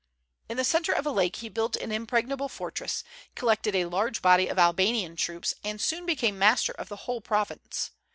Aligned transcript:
In 0.49 0.57
the 0.57 0.63
centre 0.63 0.93
of 0.93 1.05
a 1.05 1.11
lake 1.11 1.35
he 1.35 1.47
built 1.47 1.75
an 1.75 1.91
impregnable 1.91 2.49
fortress, 2.49 3.03
collected 3.35 3.75
a 3.75 3.85
large 3.85 4.19
body 4.23 4.47
of 4.47 4.57
Albanian 4.57 5.15
troops, 5.15 5.53
and 5.63 5.79
soon 5.79 6.07
became 6.07 6.39
master 6.39 6.71
of 6.71 6.89
the 6.89 7.05
whole 7.05 7.21
province. 7.21 7.91